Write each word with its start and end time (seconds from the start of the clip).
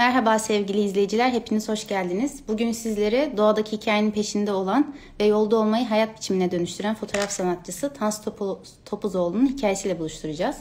Merhaba 0.00 0.38
sevgili 0.38 0.80
izleyiciler, 0.80 1.30
hepiniz 1.30 1.68
hoş 1.68 1.88
geldiniz. 1.88 2.42
Bugün 2.48 2.72
sizlere 2.72 3.36
doğadaki 3.36 3.76
hikayenin 3.76 4.10
peşinde 4.10 4.52
olan 4.52 4.96
ve 5.20 5.24
yolda 5.24 5.56
olmayı 5.56 5.86
hayat 5.86 6.16
biçimine 6.16 6.50
dönüştüren 6.50 6.94
fotoğraf 6.94 7.30
sanatçısı 7.30 7.92
Tans 7.92 8.24
Topuzoğlu'nun 8.84 9.46
hikayesiyle 9.46 9.98
buluşturacağız. 9.98 10.56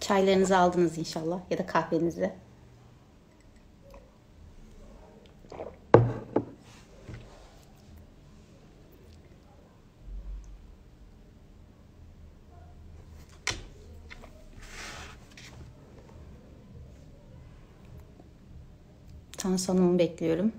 Çaylarınızı 0.00 0.58
aldınız 0.58 0.98
inşallah 0.98 1.40
ya 1.50 1.58
da 1.58 1.66
kahvenizi. 1.66 2.32
Tansu 19.46 19.72
Hanım'ı 19.72 19.98
bekliyorum. 19.98 20.52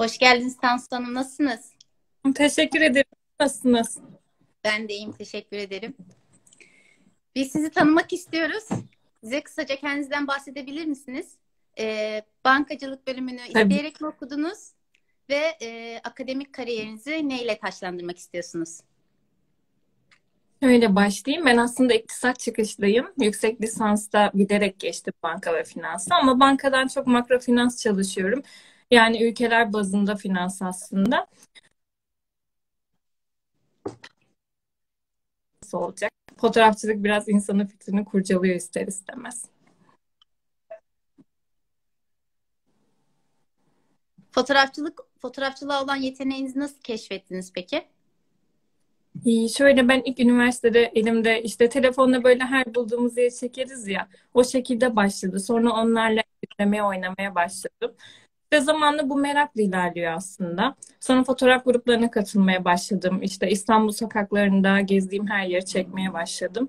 Hoş 0.00 0.18
geldiniz 0.18 0.56
Tansu 0.56 0.86
Hanım. 0.90 1.14
Nasılsınız? 1.14 1.72
Teşekkür 2.34 2.80
ederim. 2.80 3.10
Nasılsınız? 3.40 3.98
Ben 4.64 4.88
de 4.88 4.94
iyiyim. 4.94 5.12
Teşekkür 5.12 5.56
ederim. 5.56 5.94
Biz 7.34 7.52
sizi 7.52 7.70
tanımak 7.70 8.12
istiyoruz. 8.12 8.64
Bize 9.22 9.40
kısaca 9.40 9.76
kendinizden 9.76 10.26
bahsedebilir 10.26 10.84
misiniz? 10.84 11.26
Ee, 11.78 12.22
bankacılık 12.44 13.06
bölümünü 13.06 13.40
Tabii. 13.52 13.62
isteyerek 13.62 14.00
mi 14.00 14.06
okudunuz? 14.06 14.58
Ve 15.30 15.56
e, 15.62 16.00
akademik 16.04 16.52
kariyerinizi 16.52 17.28
neyle 17.28 17.58
taşlandırmak 17.58 18.18
istiyorsunuz? 18.18 18.80
Şöyle 20.62 20.96
başlayayım. 20.96 21.46
Ben 21.46 21.56
aslında 21.56 21.94
iktisat 21.94 22.38
çıkışlıyım. 22.38 23.12
Yüksek 23.20 23.62
lisansta 23.62 24.32
giderek 24.34 24.78
geçtim 24.78 25.14
banka 25.22 25.54
ve 25.54 25.64
finansa 25.64 26.16
ama 26.16 26.40
bankadan 26.40 26.86
çok 26.86 27.06
makro 27.06 27.38
finans 27.38 27.82
çalışıyorum. 27.82 28.42
Yani 28.90 29.22
ülkeler 29.24 29.72
bazında 29.72 30.16
finans 30.16 30.62
aslında. 30.62 31.26
Nasıl 35.62 35.78
olacak? 35.78 36.10
Fotoğrafçılık 36.36 37.04
biraz 37.04 37.28
insanın 37.28 37.66
fikrini 37.66 38.04
kurcalıyor 38.04 38.56
ister 38.56 38.86
istemez. 38.86 39.44
Fotoğrafçılık, 44.30 45.00
fotoğrafçılığa 45.18 45.84
olan 45.84 45.96
yeteneğinizi 45.96 46.58
nasıl 46.58 46.80
keşfettiniz 46.80 47.52
peki? 47.52 47.84
İyi, 49.24 49.50
şöyle 49.50 49.88
ben 49.88 50.02
ilk 50.04 50.20
üniversitede 50.20 50.92
elimde 50.94 51.42
işte 51.42 51.68
telefonla 51.68 52.24
böyle 52.24 52.44
her 52.44 52.74
bulduğumuz 52.74 53.16
yeri 53.18 53.34
çekeriz 53.34 53.88
ya. 53.88 54.08
O 54.34 54.44
şekilde 54.44 54.96
başladı. 54.96 55.40
Sonra 55.40 55.70
onlarla 55.72 56.22
izlemeye, 56.52 56.82
oynamaya 56.82 57.34
başladım. 57.34 57.94
Ve 58.52 58.60
zamanla 58.60 59.10
bu 59.10 59.16
merakla 59.16 59.62
ilerliyor 59.62 60.12
aslında. 60.12 60.74
Sonra 61.00 61.24
fotoğraf 61.24 61.64
gruplarına 61.64 62.10
katılmaya 62.10 62.64
başladım. 62.64 63.22
İşte 63.22 63.50
İstanbul 63.50 63.92
sokaklarında 63.92 64.80
gezdiğim 64.80 65.26
her 65.26 65.46
yeri 65.46 65.64
çekmeye 65.64 66.12
başladım. 66.12 66.68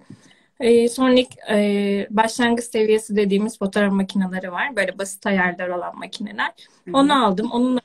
Ee, 0.60 0.90
sonra 0.90 1.14
ilk 1.14 1.38
e, 1.52 2.08
başlangıç 2.10 2.66
seviyesi 2.66 3.16
dediğimiz 3.16 3.60
fotoğraf 3.60 3.92
makineleri 3.92 4.52
var. 4.52 4.76
Böyle 4.76 4.98
basit 4.98 5.26
ayarlar 5.26 5.68
olan 5.70 5.98
makineler. 6.00 6.52
Onu 6.94 7.26
aldım. 7.26 7.52
Onunla 7.52 7.82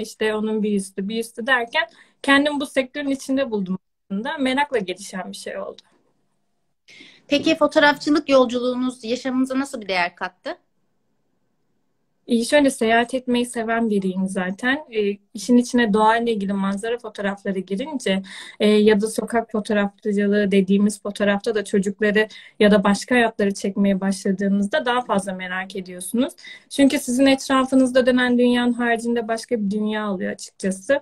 işte 0.00 0.34
onun 0.34 0.62
bir 0.62 0.76
üstü 0.76 1.08
bir 1.08 1.20
üstü 1.20 1.46
derken 1.46 1.88
kendim 2.22 2.60
bu 2.60 2.66
sektörün 2.66 3.10
içinde 3.10 3.50
buldum 3.50 3.78
aslında. 4.10 4.38
Merakla 4.38 4.78
gelişen 4.78 5.32
bir 5.32 5.36
şey 5.36 5.58
oldu. 5.58 5.82
Peki 7.28 7.56
fotoğrafçılık 7.56 8.28
yolculuğunuz 8.28 9.04
yaşamınıza 9.04 9.58
nasıl 9.58 9.80
bir 9.80 9.88
değer 9.88 10.14
kattı? 10.14 10.58
İyi 12.30 12.44
şöyle 12.46 12.70
seyahat 12.70 13.14
etmeyi 13.14 13.46
seven 13.46 13.90
biriyim 13.90 14.28
zaten. 14.28 14.78
E, 14.90 15.18
işin 15.34 15.56
içine 15.56 15.92
doğayla 15.92 16.32
ilgili 16.32 16.52
manzara 16.52 16.98
fotoğrafları 16.98 17.58
girince 17.58 18.22
e, 18.60 18.68
ya 18.68 19.00
da 19.00 19.06
sokak 19.08 19.52
fotoğrafçılığı 19.52 20.50
dediğimiz 20.50 21.02
fotoğrafta 21.02 21.54
da 21.54 21.64
çocukları 21.64 22.28
ya 22.60 22.70
da 22.70 22.84
başka 22.84 23.14
hayatları 23.14 23.54
çekmeye 23.54 24.00
başladığınızda 24.00 24.84
daha 24.86 25.02
fazla 25.04 25.32
merak 25.32 25.76
ediyorsunuz. 25.76 26.32
Çünkü 26.70 26.98
sizin 26.98 27.26
etrafınızda 27.26 28.06
dönen 28.06 28.38
dünyanın 28.38 28.72
haricinde 28.72 29.28
başka 29.28 29.60
bir 29.60 29.70
dünya 29.70 30.12
oluyor 30.12 30.32
açıkçası. 30.32 31.00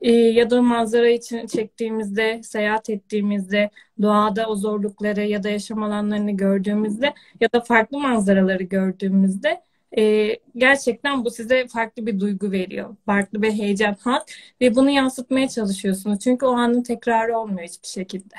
E, 0.00 0.12
ya 0.12 0.50
da 0.50 0.62
manzara 0.62 1.08
için 1.08 1.46
çektiğimizde, 1.46 2.42
seyahat 2.42 2.90
ettiğimizde, 2.90 3.70
doğada 4.02 4.46
o 4.48 4.56
zorlukları 4.56 5.22
ya 5.22 5.42
da 5.42 5.48
yaşam 5.48 5.82
alanlarını 5.82 6.32
gördüğümüzde 6.32 7.14
ya 7.40 7.52
da 7.52 7.60
farklı 7.60 7.98
manzaraları 7.98 8.62
gördüğümüzde 8.62 9.65
e, 9.98 10.36
gerçekten 10.56 11.24
bu 11.24 11.30
size 11.30 11.66
farklı 11.68 12.06
bir 12.06 12.20
duygu 12.20 12.52
veriyor. 12.52 12.96
Farklı 13.06 13.42
bir 13.42 13.52
heyecan, 13.52 13.96
haz 14.00 14.22
ve 14.60 14.74
bunu 14.76 14.90
yansıtmaya 14.90 15.48
çalışıyorsunuz. 15.48 16.18
Çünkü 16.20 16.46
o 16.46 16.52
anın 16.52 16.82
tekrarı 16.82 17.38
olmuyor 17.38 17.68
hiçbir 17.68 17.88
şekilde. 17.88 18.34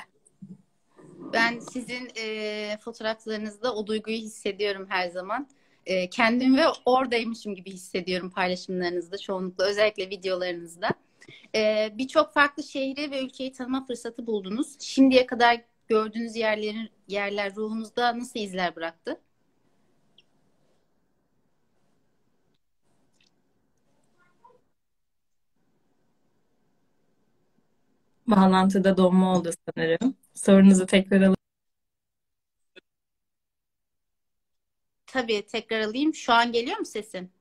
Ben 1.32 1.58
sizin 1.58 2.10
e, 2.16 2.78
fotoğraflarınızda 2.84 3.74
o 3.74 3.86
duyguyu 3.86 4.16
hissediyorum 4.16 4.86
her 4.88 5.08
zaman. 5.08 5.48
E, 5.86 6.10
kendim 6.10 6.56
ve 6.56 6.62
oradaymışım 6.84 7.54
gibi 7.54 7.70
hissediyorum 7.70 8.30
paylaşımlarınızda 8.30 9.18
çoğunlukla 9.18 9.64
özellikle 9.64 10.10
videolarınızda. 10.10 10.90
E, 11.54 11.92
Birçok 11.98 12.34
farklı 12.34 12.62
şehri 12.62 13.10
ve 13.10 13.24
ülkeyi 13.24 13.52
tanıma 13.52 13.86
fırsatı 13.86 14.26
buldunuz. 14.26 14.76
Şimdiye 14.80 15.26
kadar 15.26 15.60
gördüğünüz 15.88 16.36
yerlerin 16.36 16.90
yerler 17.08 17.56
ruhunuzda 17.56 18.18
nasıl 18.18 18.40
izler 18.40 18.76
bıraktı? 18.76 19.20
Bağlantıda 28.28 28.96
donma 28.96 29.36
oldu 29.38 29.50
sanırım. 29.76 30.16
Sorunuzu 30.34 30.86
tekrar 30.86 31.16
alayım. 31.18 31.34
Tabii 35.06 35.46
tekrar 35.46 35.80
alayım. 35.80 36.14
Şu 36.14 36.32
an 36.32 36.52
geliyor 36.52 36.78
mu 36.78 36.84
sesim? 36.86 37.32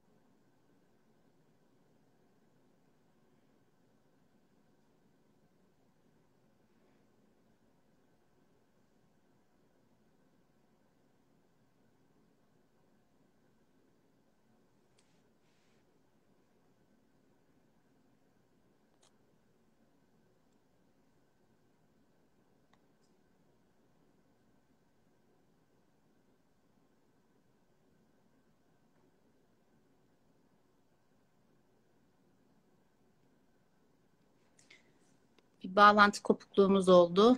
Bir 35.68 35.76
bağlantı 35.76 36.24
kopukluğumuz 36.24 36.90
oldu. 36.90 37.38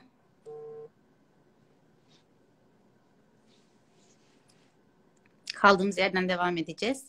Kaldığımız 5.56 5.98
yerden 5.98 6.30
devam 6.30 6.58
edeceğiz. 6.58 7.06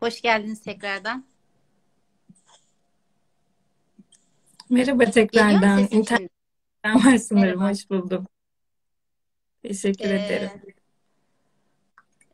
Hoş 0.00 0.22
geldiniz 0.22 0.62
tekrardan. 0.62 1.24
Merhaba 4.70 5.04
tekrardan. 5.04 5.88
İnternetten 5.90 6.30
var 6.84 7.16
sanırım. 7.16 7.60
Hoş 7.60 7.90
buldum. 7.90 8.26
Teşekkür 9.62 10.10
Ee, 10.10 10.26
ederim. 10.26 10.50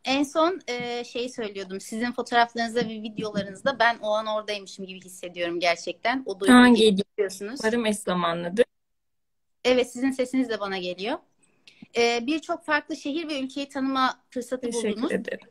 En 0.05 0.23
son 0.23 0.61
e, 0.69 1.05
şey 1.05 1.29
söylüyordum. 1.29 1.81
Sizin 1.81 2.13
fotoğraflarınızda 2.13 2.81
ve 2.81 2.89
videolarınızda 2.89 3.79
ben 3.79 3.99
o 4.03 4.11
an 4.11 4.27
oradaymışım 4.27 4.87
gibi 4.87 5.01
hissediyorum 5.01 5.61
gerçekten. 5.61 6.23
O 6.27 6.41
duyguyu 6.41 6.59
Hangi 6.59 6.97
yaşıyorsunuz. 7.19 7.61
Umarım 7.63 7.87
eş 7.87 7.97
zamanlıdır. 7.97 8.65
Evet, 9.65 9.93
sizin 9.93 10.11
sesiniz 10.11 10.49
de 10.49 10.61
bana 10.61 10.79
geliyor. 10.79 11.19
Ee, 11.97 12.27
birçok 12.27 12.65
farklı 12.65 12.97
şehir 12.97 13.29
ve 13.29 13.41
ülkeyi 13.41 13.69
tanıma 13.69 14.21
fırsatı 14.31 14.71
Teşekkür 14.71 14.97
buldunuz. 14.97 15.13
ederim. 15.13 15.49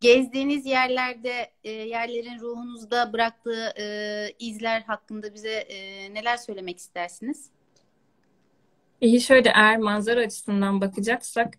Gezdiğiniz 0.00 0.66
yerlerde 0.66 1.50
e, 1.64 1.70
yerlerin 1.70 2.38
ruhunuzda 2.40 3.12
bıraktığı 3.12 3.72
e, 3.78 3.86
izler 4.38 4.80
hakkında 4.80 5.34
bize 5.34 5.52
e, 5.52 6.14
neler 6.14 6.36
söylemek 6.36 6.78
istersiniz? 6.78 7.50
İyi 9.00 9.20
şöyle 9.20 9.48
eğer 9.48 9.78
manzara 9.78 10.20
açısından 10.20 10.80
bakacaksak 10.80 11.54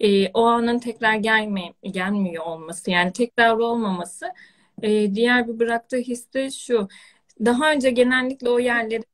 e, 0.00 0.28
o 0.32 0.44
anın 0.46 0.78
tekrar 0.78 1.14
gelme, 1.14 1.72
gelmiyor 1.82 2.44
olması 2.44 2.90
yani 2.90 3.12
tekrar 3.12 3.56
olmaması 3.56 4.32
e, 4.82 5.14
diğer 5.14 5.48
bir 5.48 5.58
bıraktığı 5.58 5.96
his 5.96 6.32
de 6.34 6.50
şu 6.50 6.88
daha 7.44 7.72
önce 7.72 7.90
genellikle 7.90 8.50
o 8.50 8.58
yerleri 8.58 9.04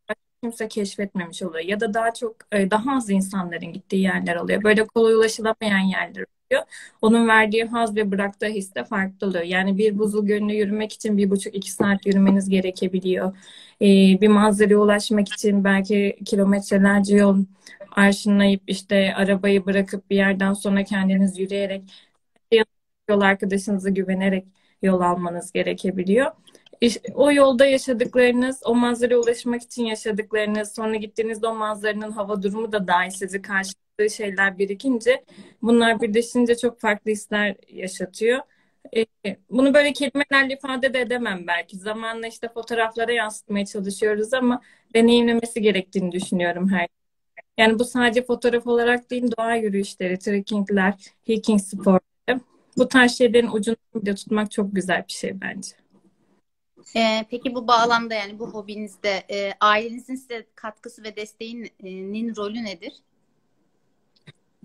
kimse 0.42 0.68
keşfetmemiş 0.68 1.42
oluyor 1.42 1.64
ya 1.64 1.80
da 1.80 1.94
daha 1.94 2.14
çok 2.14 2.36
e, 2.52 2.70
daha 2.70 2.96
az 2.96 3.10
insanların 3.10 3.72
gittiği 3.72 4.02
yerler 4.02 4.36
oluyor. 4.36 4.62
Böyle 4.62 4.86
kolay 4.86 5.14
ulaşılamayan 5.14 5.78
yerler 5.78 6.24
oluyor. 6.50 6.62
Onun 7.02 7.28
verdiği 7.28 7.64
haz 7.64 7.96
ve 7.96 8.10
bıraktığı 8.10 8.46
his 8.46 8.74
de 8.74 8.84
farklı 8.84 9.26
oluyor. 9.26 9.44
Yani 9.44 9.78
bir 9.78 9.98
buzul 9.98 10.26
gölüne 10.26 10.54
yürümek 10.54 10.92
için 10.92 11.16
bir 11.18 11.30
buçuk 11.30 11.54
iki 11.54 11.72
saat 11.72 12.06
yürümeniz 12.06 12.48
gerekebiliyor. 12.48 13.36
E, 13.82 13.86
bir 14.20 14.28
manzaraya 14.28 14.78
ulaşmak 14.78 15.28
için 15.28 15.64
belki 15.64 16.18
kilometrelerce 16.26 17.16
yol 17.16 17.38
arşınlayıp 17.96 18.62
işte 18.66 19.14
arabayı 19.16 19.66
bırakıp 19.66 20.10
bir 20.10 20.16
yerden 20.16 20.52
sonra 20.52 20.84
kendiniz 20.84 21.38
yürüyerek 21.38 21.82
yol 23.10 23.20
arkadaşınıza 23.20 23.90
güvenerek 23.90 24.46
yol 24.82 25.00
almanız 25.00 25.52
gerekebiliyor. 25.52 26.30
İş- 26.80 26.98
O 27.14 27.32
yolda 27.32 27.66
yaşadıklarınız, 27.66 28.60
o 28.64 28.74
manzaraya 28.74 29.18
ulaşmak 29.18 29.62
için 29.62 29.84
yaşadıklarınız, 29.84 30.74
sonra 30.74 30.96
gittiğinizde 30.96 31.46
o 31.46 31.54
manzaranın 31.54 32.10
hava 32.12 32.42
durumu 32.42 32.72
da 32.72 32.86
dahil 32.88 33.10
sizi 33.10 33.42
karşıladığı 33.42 34.10
şeyler 34.16 34.58
birikince 34.58 35.24
bunlar 35.62 36.00
birleşince 36.00 36.56
çok 36.56 36.80
farklı 36.80 37.10
hisler 37.10 37.56
yaşatıyor. 37.68 38.38
E, 38.96 39.06
Bunu 39.50 39.74
böyle 39.74 39.92
kelimelerle 39.92 40.54
ifade 40.54 40.94
de 40.94 41.00
edemem 41.00 41.46
belki. 41.46 41.76
Zamanla 41.78 42.26
işte 42.26 42.48
fotoğraflara 42.54 43.12
yansıtmaya 43.12 43.66
çalışıyoruz 43.66 44.34
ama 44.34 44.60
deneyimlemesi 44.94 45.62
gerektiğini 45.62 46.12
düşünüyorum 46.12 46.68
her 46.70 46.88
yani 47.58 47.78
bu 47.78 47.84
sadece 47.84 48.22
fotoğraf 48.22 48.66
olarak 48.66 49.10
değil, 49.10 49.32
doğa 49.38 49.54
yürüyüşleri, 49.54 50.18
trekkingler, 50.18 50.94
hiking 51.28 51.60
sporları. 51.60 52.40
Bu 52.76 52.88
tarz 52.88 53.18
şeylerin 53.18 53.50
ucunu 53.52 53.76
bile 53.94 54.14
tutmak 54.14 54.50
çok 54.50 54.74
güzel 54.74 55.04
bir 55.08 55.12
şey 55.12 55.40
bence. 55.40 55.70
Ee, 56.96 57.26
peki 57.30 57.54
bu 57.54 57.68
bağlamda 57.68 58.14
yani 58.14 58.38
bu 58.38 58.50
hobinizde 58.50 59.22
e, 59.30 59.52
ailenizin 59.60 60.14
size 60.14 60.46
katkısı 60.54 61.02
ve 61.02 61.16
desteğinin 61.16 62.36
rolü 62.36 62.64
nedir? 62.64 62.92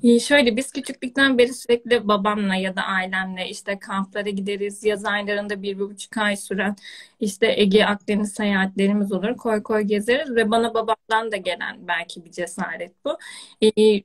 İyi, 0.02 0.22
Şöyle 0.22 0.58
biz 0.58 0.72
küçüklükten 0.72 1.38
beri 1.38 1.54
sürekli 1.54 2.08
babamla 2.08 2.56
ya 2.56 2.76
da 2.76 2.82
ailemle 2.84 3.50
işte 3.50 3.80
kamplara 3.80 4.30
gideriz. 4.30 4.84
Yaz 4.84 5.06
aylarında 5.06 5.62
bir, 5.62 5.76
bir 5.80 5.80
buçuk 5.90 6.18
ay 6.18 6.36
süren 6.38 6.76
işte 7.20 7.48
Ege 7.58 7.86
Akdeniz 7.86 8.34
seyahatlerimiz 8.34 9.12
olur. 9.12 9.38
Koy 9.38 9.64
koy 9.64 9.82
gezeriz 9.82 10.36
ve 10.36 10.52
bana 10.52 10.74
babamdan 10.74 11.32
da 11.32 11.38
gelen 11.38 11.88
belki 11.88 12.26
bir 12.26 12.32
cesaret 12.32 12.94
bu. 13.06 13.18
Ee, 13.64 14.02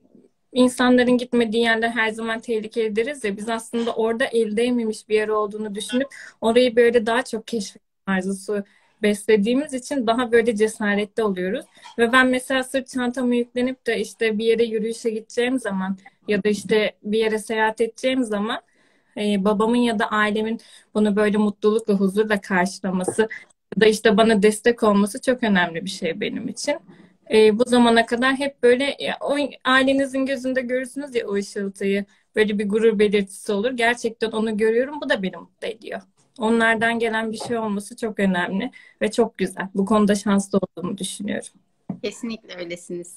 insanların 0.53 1.19
gitmediği 1.19 1.63
yerler 1.63 1.89
her 1.91 2.11
zaman 2.11 2.41
tehlikeli 2.41 2.97
deriz 2.97 3.25
ya 3.25 3.37
biz 3.37 3.49
aslında 3.49 3.95
orada 3.95 4.25
el 4.25 4.57
değmemiş 4.57 5.09
bir 5.09 5.15
yer 5.15 5.29
olduğunu 5.29 5.75
düşünüp 5.75 6.09
orayı 6.41 6.77
böyle 6.77 7.07
daha 7.07 7.23
çok 7.25 7.47
keşfetme 7.47 7.89
arzusu 8.07 8.65
beslediğimiz 9.03 9.75
için 9.75 10.07
daha 10.07 10.33
böyle 10.33 10.57
cesaretli 10.57 11.23
oluyoruz. 11.23 11.67
Ve 11.99 12.13
ben 12.13 12.27
mesela 12.29 12.63
sırt 12.65 12.89
çantamı 12.89 13.37
yüklenip 13.37 13.87
de 13.87 14.01
işte 14.01 14.39
bir 14.39 14.45
yere 14.45 14.65
yürüyüşe 14.65 15.11
gideceğim 15.11 15.59
zaman 15.61 15.99
ya 16.29 16.45
da 16.45 16.49
işte 16.49 16.93
bir 17.03 17.19
yere 17.19 17.39
seyahat 17.39 17.81
edeceğim 17.81 18.25
zaman 18.25 18.61
e, 19.17 19.45
babamın 19.45 19.77
ya 19.77 19.99
da 19.99 20.07
ailemin 20.11 20.61
bunu 20.95 21.17
böyle 21.17 21.39
mutlulukla, 21.39 21.95
huzurla 21.95 22.41
karşılaması 22.41 23.23
ya 23.77 23.81
da 23.81 23.87
işte 23.87 24.17
bana 24.17 24.43
destek 24.43 24.83
olması 24.83 25.21
çok 25.21 25.43
önemli 25.43 25.85
bir 25.85 25.91
şey 25.91 26.21
benim 26.21 26.49
için. 26.49 26.77
E, 27.33 27.59
bu 27.59 27.65
zamana 27.65 28.07
kadar 28.07 28.35
hep 28.37 28.63
böyle 28.63 28.97
ya, 29.01 29.17
o 29.21 29.37
ailenizin 29.65 30.27
gözünde 30.27 30.61
görürsünüz 30.61 31.15
ya 31.15 31.27
o 31.29 31.35
ışıltıyı 31.35 32.05
böyle 32.37 32.59
bir 32.59 32.69
gurur 32.69 32.99
belirtisi 32.99 33.53
olur. 33.53 33.71
Gerçekten 33.73 34.31
onu 34.31 34.57
görüyorum. 34.57 35.01
Bu 35.01 35.09
da 35.09 35.23
beni 35.23 35.37
mutlu 35.37 35.67
ediyor. 35.69 36.01
Onlardan 36.39 36.99
gelen 36.99 37.33
bir 37.33 37.37
şey 37.37 37.59
olması 37.59 37.97
çok 37.97 38.21
önemli 38.21 38.71
ve 39.03 39.11
çok 39.11 39.39
güzel. 39.39 39.69
Bu 39.75 39.85
konuda 39.85 40.15
şanslı 40.15 40.59
olduğumu 40.59 40.99
düşünüyorum. 40.99 41.53
Kesinlikle 42.03 42.57
öylesiniz. 42.57 43.17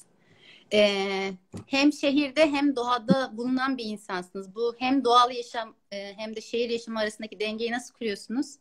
Ee, 0.73 1.31
hem 1.67 1.93
şehirde 1.93 2.51
hem 2.51 2.75
doğada 2.75 3.31
bulunan 3.37 3.77
bir 3.77 3.85
insansınız. 3.85 4.55
Bu 4.55 4.75
hem 4.79 5.03
doğal 5.03 5.31
yaşam 5.31 5.73
e, 5.91 6.13
hem 6.17 6.35
de 6.35 6.41
şehir 6.41 6.69
yaşamı 6.69 6.99
arasındaki 6.99 7.39
dengeyi 7.39 7.71
nasıl 7.71 7.93
kuruyorsunuz? 7.93 8.55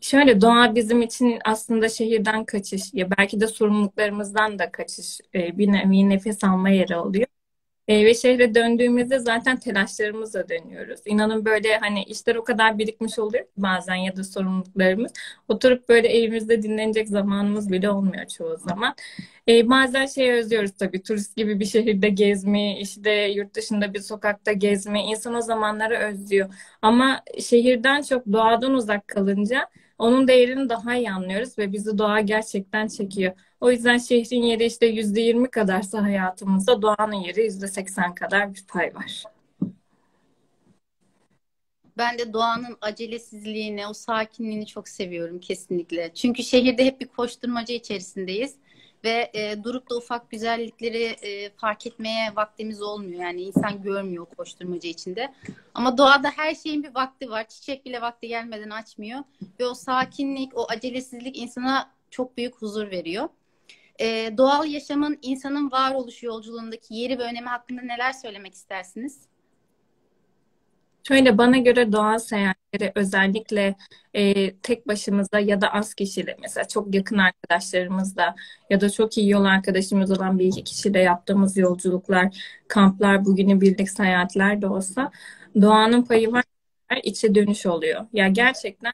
Şöyle 0.00 0.40
doğa 0.40 0.74
bizim 0.74 1.02
için 1.02 1.38
aslında 1.44 1.88
şehirden 1.88 2.44
kaçış 2.44 2.94
ya 2.94 3.10
belki 3.18 3.40
de 3.40 3.46
sorumluluklarımızdan 3.46 4.58
da 4.58 4.72
kaçış 4.72 5.20
e, 5.34 5.58
bir 5.58 5.72
nevi 5.72 6.08
nefes 6.08 6.44
alma 6.44 6.70
yeri 6.70 6.96
oluyor. 6.96 7.26
E, 7.88 8.04
ve 8.04 8.14
şehre 8.14 8.54
döndüğümüzde 8.54 9.18
zaten 9.18 9.56
telaşlarımızla 9.56 10.48
dönüyoruz. 10.48 11.00
İnanın 11.06 11.44
böyle 11.44 11.76
hani 11.78 12.02
işler 12.04 12.36
o 12.36 12.44
kadar 12.44 12.78
birikmiş 12.78 13.18
oluyor 13.18 13.44
bazen 13.56 13.94
ya 13.94 14.16
da 14.16 14.24
sorumluluklarımız. 14.24 15.12
Oturup 15.48 15.88
böyle 15.88 16.08
evimizde 16.08 16.62
dinlenecek 16.62 17.08
zamanımız 17.08 17.72
bile 17.72 17.90
olmuyor 17.90 18.26
çoğu 18.26 18.56
zaman. 18.56 18.94
E, 19.48 19.68
bazen 19.70 20.06
şey 20.06 20.32
özlüyoruz 20.32 20.72
tabii 20.78 21.02
turist 21.02 21.36
gibi 21.36 21.60
bir 21.60 21.64
şehirde 21.64 22.08
gezmeyi, 22.08 22.78
işte 22.78 23.10
yurt 23.12 23.54
dışında 23.54 23.94
bir 23.94 24.00
sokakta 24.00 24.52
gezmeyi. 24.52 25.06
İnsan 25.10 25.34
o 25.34 25.40
zamanları 25.40 25.94
özlüyor. 25.96 26.54
Ama 26.82 27.22
şehirden 27.40 28.02
çok 28.02 28.26
doğadan 28.32 28.74
uzak 28.74 29.08
kalınca 29.08 29.68
onun 29.98 30.28
değerini 30.28 30.68
daha 30.68 30.96
iyi 30.96 31.10
anlıyoruz 31.10 31.58
ve 31.58 31.72
bizi 31.72 31.98
doğa 31.98 32.20
gerçekten 32.20 32.88
çekiyor. 32.88 33.32
O 33.60 33.70
yüzden 33.70 33.98
şehrin 33.98 34.42
yeri 34.42 34.64
işte 34.64 34.86
yüzde 34.86 35.20
yirmi 35.20 35.50
kadarsa 35.50 36.02
hayatımızda 36.02 36.82
doğanın 36.82 37.24
yeri 37.24 37.44
yüzde 37.44 37.68
seksen 37.68 38.14
kadar 38.14 38.54
bir 38.54 38.64
pay 38.68 38.94
var. 38.94 39.24
Ben 41.98 42.18
de 42.18 42.32
doğanın 42.32 42.76
acelesizliğini, 42.80 43.86
o 43.86 43.92
sakinliğini 43.92 44.66
çok 44.66 44.88
seviyorum 44.88 45.40
kesinlikle. 45.40 46.10
Çünkü 46.14 46.42
şehirde 46.42 46.84
hep 46.84 47.00
bir 47.00 47.08
koşturmaca 47.08 47.74
içerisindeyiz 47.74 48.54
ve 49.04 49.30
e, 49.34 49.64
durup 49.64 49.90
da 49.90 49.96
ufak 49.96 50.30
güzellikleri 50.30 51.02
e, 51.02 51.50
fark 51.50 51.86
etmeye 51.86 52.36
vaktimiz 52.36 52.82
olmuyor. 52.82 53.22
Yani 53.22 53.42
insan 53.42 53.82
görmüyor 53.82 54.26
koşturmaca 54.36 54.88
içinde. 54.88 55.34
Ama 55.74 55.98
doğada 55.98 56.30
her 56.30 56.54
şeyin 56.54 56.82
bir 56.82 56.94
vakti 56.94 57.30
var. 57.30 57.48
Çiçek 57.48 57.86
bile 57.86 58.00
vakti 58.00 58.28
gelmeden 58.28 58.70
açmıyor 58.70 59.20
ve 59.60 59.66
o 59.66 59.74
sakinlik, 59.74 60.58
o 60.58 60.66
acelesizlik 60.68 61.38
insana 61.38 61.90
çok 62.10 62.36
büyük 62.36 62.54
huzur 62.54 62.90
veriyor. 62.90 63.28
E, 64.00 64.34
doğal 64.36 64.66
yaşamın 64.66 65.18
insanın 65.22 65.70
varoluş 65.70 66.22
yolculuğundaki 66.22 66.94
yeri 66.94 67.18
ve 67.18 67.22
önemi 67.22 67.48
hakkında 67.48 67.82
neler 67.82 68.12
söylemek 68.12 68.54
istersiniz? 68.54 69.28
Şöyle 71.08 71.38
bana 71.38 71.58
göre 71.58 71.92
doğal 71.92 72.18
seyahatleri 72.18 72.92
özellikle 72.94 73.74
e, 74.14 74.56
tek 74.56 74.88
başımıza 74.88 75.38
ya 75.40 75.60
da 75.60 75.72
az 75.72 75.94
kişiyle 75.94 76.36
mesela 76.42 76.68
çok 76.68 76.94
yakın 76.94 77.18
arkadaşlarımızla 77.18 78.34
ya 78.70 78.80
da 78.80 78.90
çok 78.90 79.18
iyi 79.18 79.30
yol 79.30 79.44
arkadaşımız 79.44 80.10
olan 80.10 80.38
bir 80.38 80.46
iki 80.46 80.64
kişiyle 80.64 81.00
yaptığımız 81.00 81.56
yolculuklar, 81.56 82.36
kamplar, 82.68 83.24
bugünübirlik 83.24 83.90
seyahatler 83.90 84.62
de 84.62 84.66
olsa 84.66 85.10
doğanın 85.62 86.02
payı 86.02 86.32
var, 86.32 86.44
içe 87.04 87.34
dönüş 87.34 87.66
oluyor. 87.66 88.06
Ya 88.12 88.28
gerçekten 88.28 88.92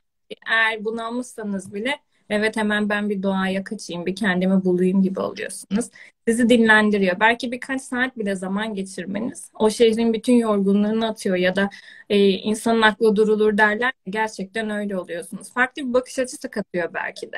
eğer 0.51 0.85
bunalmışsanız 0.85 1.75
bile 1.75 1.97
evet 2.31 2.57
hemen 2.57 2.89
ben 2.89 3.11
bir 3.11 3.23
doğaya 3.23 3.65
kaçayım, 3.65 4.07
bir 4.07 4.17
kendimi 4.17 4.65
bulayım 4.65 5.03
gibi 5.03 5.21
oluyorsunuz. 5.21 5.91
Sizi 6.31 6.49
dinlendiriyor. 6.49 7.21
Belki 7.21 7.53
birkaç 7.53 7.83
saat 7.83 8.19
bile 8.19 8.35
zaman 8.35 8.75
geçirmeniz 8.75 9.51
o 9.59 9.71
şehrin 9.71 10.13
bütün 10.13 10.35
yorgunluğunu 10.35 11.07
atıyor 11.07 11.37
ya 11.37 11.57
da 11.57 11.71
e, 12.11 12.29
insanın 12.29 12.83
aklı 12.83 13.17
durulur 13.17 13.59
derler. 13.59 13.93
Gerçekten 14.09 14.71
öyle 14.71 14.97
oluyorsunuz. 14.97 15.53
Farklı 15.53 15.89
bir 15.89 15.95
bakış 15.95 16.19
açısı 16.19 16.51
katıyor 16.51 16.95
belki 16.95 17.33
de. 17.33 17.37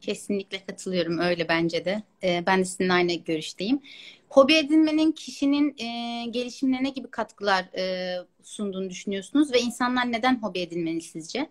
Kesinlikle 0.00 0.64
katılıyorum 0.66 1.18
öyle 1.18 1.48
bence 1.48 1.84
de. 1.84 2.02
Ee, 2.22 2.44
ben 2.46 2.60
de 2.60 2.64
sizinle 2.64 2.92
aynı 2.92 3.14
görüşteyim. 3.14 3.80
Hobi 4.28 4.54
edinmenin 4.54 5.12
kişinin 5.12 5.74
e, 5.78 6.24
gelişimine 6.30 6.84
ne 6.84 6.90
gibi 6.90 7.10
katkılar 7.10 7.64
e, 7.78 8.14
sunduğunu 8.42 8.90
düşünüyorsunuz 8.90 9.52
ve 9.52 9.60
insanlar 9.60 10.12
neden 10.12 10.42
hobi 10.42 10.58
edinmeli 10.58 11.00
sizce? 11.00 11.48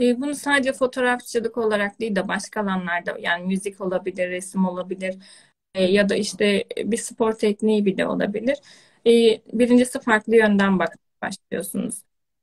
E, 0.00 0.20
bunu 0.20 0.34
sadece 0.34 0.72
fotoğrafçılık 0.72 1.58
olarak 1.58 2.00
değil 2.00 2.16
de 2.16 2.28
başka 2.28 2.60
alanlarda 2.60 3.16
yani 3.20 3.46
müzik 3.46 3.80
olabilir, 3.80 4.30
resim 4.30 4.64
olabilir, 4.66 5.16
e, 5.74 5.84
ya 5.84 6.08
da 6.08 6.14
işte 6.16 6.64
bir 6.84 6.96
spor 6.96 7.32
tekniği 7.32 7.84
bile 7.86 8.06
olabilir. 8.06 8.58
E, 9.06 9.10
birincisi 9.58 10.00
farklı 10.00 10.36
yönden 10.36 10.78
bakmaya 10.78 10.98
başlıyorsunuz. 11.22 12.02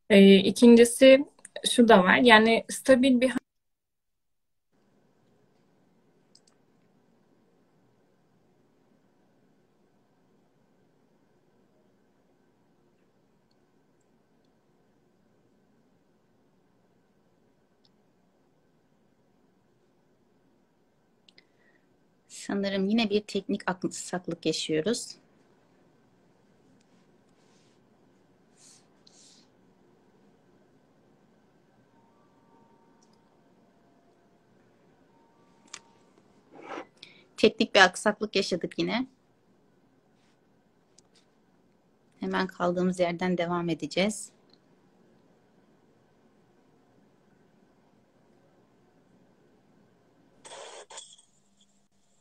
E, 0.09 0.35
ikincisi 0.37 1.25
şu 1.71 1.87
da 1.87 2.03
var. 2.03 2.17
Yani 2.17 2.65
stabil 2.69 3.21
bir 3.21 3.31
Sanırım 22.47 22.85
yine 22.85 23.09
bir 23.09 23.21
teknik 23.21 23.61
aksaklık 23.69 24.45
yaşıyoruz. 24.45 25.15
Teknik 37.37 37.75
bir 37.75 37.79
aksaklık 37.79 38.35
yaşadık 38.35 38.79
yine. 38.79 39.07
Hemen 42.19 42.47
kaldığımız 42.47 42.99
yerden 42.99 43.37
devam 43.37 43.69
edeceğiz. 43.69 44.29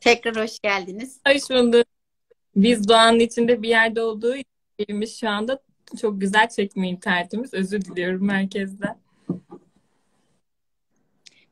Tekrar 0.05 0.35
hoş 0.35 0.59
geldiniz. 0.59 1.19
Hoş 1.27 1.49
bulduk. 1.49 1.87
Biz 2.55 2.87
doğanın 2.87 3.19
içinde 3.19 3.61
bir 3.61 3.69
yerde 3.69 4.01
olduğu 4.01 4.35
için 4.35 4.51
evimiz 4.79 5.19
şu 5.19 5.29
anda 5.29 5.61
çok 6.01 6.21
güzel 6.21 6.49
çekme 6.49 6.89
internetimiz. 6.89 7.53
Özür 7.53 7.81
diliyorum 7.81 8.25
merkezden. 8.25 8.97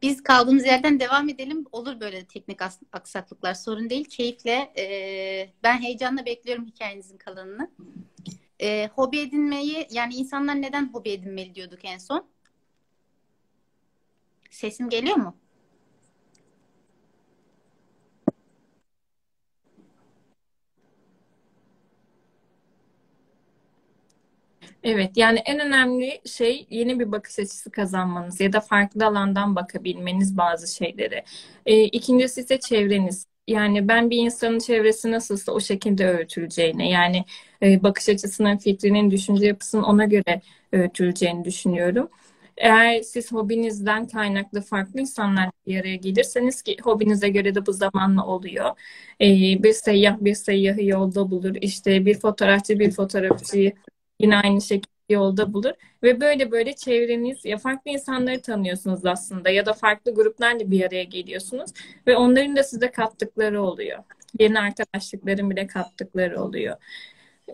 Biz 0.01 0.24
kaldığımız 0.24 0.65
yerden 0.65 1.00
devam 1.00 1.29
edelim. 1.29 1.65
Olur 1.72 2.00
böyle 2.00 2.25
teknik 2.25 2.60
aksaklıklar 2.91 3.53
sorun 3.53 3.89
değil. 3.89 4.05
Keyifle 4.05 4.74
e, 4.77 5.53
ben 5.63 5.81
heyecanla 5.81 6.25
bekliyorum 6.25 6.65
hikayenizin 6.65 7.17
kalanını. 7.17 7.72
E, 8.62 8.88
hobi 8.88 9.19
edinmeyi 9.19 9.88
yani 9.91 10.15
insanlar 10.15 10.62
neden 10.62 10.93
hobi 10.93 11.10
edinmeli 11.10 11.55
diyorduk 11.55 11.79
en 11.86 11.98
son. 11.98 12.27
Sesim 14.50 14.89
geliyor 14.89 15.17
mu? 15.17 15.42
Evet, 24.83 25.11
yani 25.17 25.39
en 25.45 25.59
önemli 25.59 26.21
şey 26.25 26.67
yeni 26.69 26.99
bir 26.99 27.11
bakış 27.11 27.39
açısı 27.39 27.71
kazanmanız 27.71 28.41
ya 28.41 28.53
da 28.53 28.59
farklı 28.59 29.05
alandan 29.05 29.55
bakabilmeniz 29.55 30.37
bazı 30.37 30.75
şeylere. 30.75 31.23
E, 31.65 31.83
ikincisi 31.83 32.41
ise 32.41 32.59
çevreniz. 32.59 33.27
Yani 33.47 33.87
ben 33.87 34.09
bir 34.09 34.17
insanın 34.17 34.59
çevresi 34.59 35.11
nasılsa 35.11 35.51
o 35.51 35.59
şekilde 35.59 36.07
öğütüleceğine, 36.07 36.89
yani 36.89 37.25
e, 37.63 37.83
bakış 37.83 38.09
açısının, 38.09 38.57
fikrinin, 38.57 39.11
düşünce 39.11 39.45
yapısının 39.47 39.83
ona 39.83 40.05
göre 40.05 40.41
öğütüleceğini 40.71 41.45
düşünüyorum. 41.45 42.09
Eğer 42.57 43.01
siz 43.01 43.31
hobinizden 43.31 44.07
kaynaklı 44.07 44.61
farklı 44.61 44.99
insanlar 45.01 45.49
bir 45.67 45.79
araya 45.79 45.95
gelirseniz 45.95 46.61
ki 46.61 46.77
hobinize 46.83 47.29
göre 47.29 47.55
de 47.55 47.65
bu 47.65 47.73
zamanla 47.73 48.25
oluyor. 48.25 48.69
Ee, 49.21 49.25
bir 49.63 49.73
seyyah 49.73 50.17
bir 50.21 50.35
seyyahı 50.35 50.83
yolda 50.83 51.31
bulur. 51.31 51.55
İşte 51.61 52.05
bir 52.05 52.19
fotoğrafçı 52.19 52.79
bir 52.79 52.91
fotoğrafçıyı 52.91 53.73
Yine 54.23 54.37
aynı 54.37 54.61
şekilde 54.61 54.93
yolda 55.09 55.53
bulur 55.53 55.73
ve 56.03 56.21
böyle 56.21 56.51
böyle 56.51 56.75
çevreniz 56.75 57.45
ya 57.45 57.57
farklı 57.57 57.91
insanları 57.91 58.41
tanıyorsunuz 58.41 59.05
aslında 59.05 59.49
ya 59.49 59.65
da 59.65 59.73
farklı 59.73 60.13
gruplarla 60.13 60.71
bir 60.71 60.85
araya 60.85 61.03
geliyorsunuz 61.03 61.71
ve 62.07 62.15
onların 62.15 62.55
da 62.55 62.63
size 62.63 62.91
kattıkları 62.91 63.61
oluyor. 63.61 64.03
Yeni 64.39 64.59
arkadaşlıkların 64.59 65.49
bile 65.49 65.67
kattıkları 65.67 66.41
oluyor. 66.41 66.77